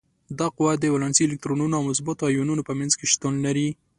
[0.39, 3.67] دا قوه د ولانسي الکترونونو او مثبتو ایونونو په منځ کې شتون لري.